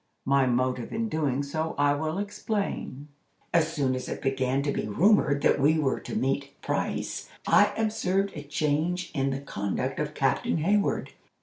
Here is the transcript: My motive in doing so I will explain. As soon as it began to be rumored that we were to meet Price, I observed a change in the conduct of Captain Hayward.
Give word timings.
My 0.25 0.47
motive 0.47 0.91
in 0.91 1.09
doing 1.09 1.43
so 1.43 1.75
I 1.77 1.93
will 1.93 2.17
explain. 2.17 3.09
As 3.53 3.71
soon 3.71 3.93
as 3.93 4.09
it 4.09 4.19
began 4.19 4.63
to 4.63 4.71
be 4.71 4.87
rumored 4.87 5.43
that 5.43 5.59
we 5.59 5.77
were 5.77 5.99
to 5.99 6.15
meet 6.15 6.59
Price, 6.63 7.29
I 7.45 7.67
observed 7.77 8.31
a 8.33 8.41
change 8.41 9.11
in 9.13 9.29
the 9.29 9.41
conduct 9.41 9.99
of 9.99 10.15
Captain 10.15 10.57
Hayward. 10.57 11.11